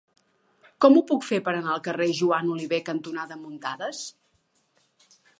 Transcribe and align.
Com 0.83 0.95
ho 0.99 1.01
puc 1.09 1.25
fer 1.25 1.37
per 1.49 1.51
anar 1.57 1.73
al 1.75 1.83
carrer 1.87 2.07
Joan 2.19 2.49
Oliver 2.55 2.79
cantonada 2.87 3.37
Muntadas? 3.41 4.01